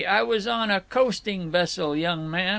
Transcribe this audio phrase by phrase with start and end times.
[0.07, 2.49] I was on a coasting vessel, young man.